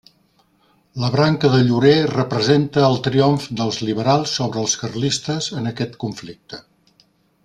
La 1.03 1.09
branca 1.15 1.51
de 1.55 1.59
llorer 1.67 1.93
representa 2.13 2.81
el 2.87 2.97
triomf 3.09 3.45
dels 3.61 3.77
liberals 3.89 4.33
sobre 4.39 4.63
els 4.63 4.75
carlistes 4.85 5.51
en 5.61 5.73
aquest 5.75 5.99
conflicte. 6.07 6.61